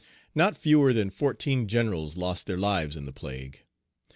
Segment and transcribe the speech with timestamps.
[0.33, 3.61] Not fewer than fourteen generals lost their lives in the plague.